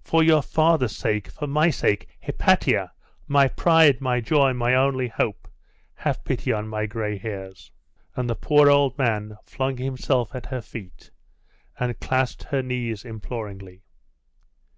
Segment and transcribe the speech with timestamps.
[0.00, 1.28] for your father's sake!
[1.28, 2.08] for my sake!
[2.24, 2.90] Hypatia!
[3.28, 5.46] my pride, my joy, my only hope!
[5.96, 7.70] have pity on my gray hairs!'
[8.16, 11.10] And the poor old man flung himself at her feet,
[11.78, 13.82] and clasped her knees imploringly.